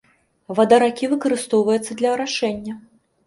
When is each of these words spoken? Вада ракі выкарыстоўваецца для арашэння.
Вада 0.59 0.77
ракі 0.83 1.09
выкарыстоўваецца 1.11 1.97
для 1.99 2.09
арашэння. 2.15 2.73